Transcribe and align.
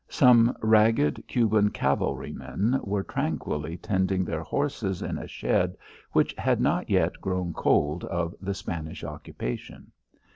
Some 0.09 0.57
ragged 0.63 1.23
Cuban 1.27 1.69
cavalrymen 1.69 2.79
were 2.83 3.03
tranquilly 3.03 3.77
tending 3.77 4.25
their 4.25 4.41
horses 4.41 5.03
in 5.03 5.19
a 5.19 5.27
shed 5.27 5.77
which 6.11 6.33
had 6.39 6.59
not 6.59 6.89
yet 6.89 7.21
grown 7.21 7.53
cold 7.53 8.03
of 8.05 8.33
the 8.41 8.55
Spanish 8.55 9.03
occupation. 9.03 9.91